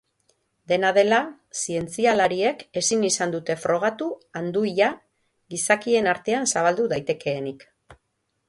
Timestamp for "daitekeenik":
6.97-7.69